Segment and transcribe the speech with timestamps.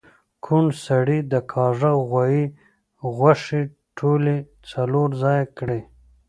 [0.45, 2.43] کوڼ سړي د کاږه غوایی
[3.15, 3.61] غوښې
[3.97, 4.37] ټولی
[4.71, 5.81] څلور ځایه کړی